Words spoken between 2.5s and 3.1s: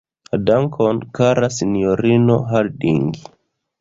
Harding.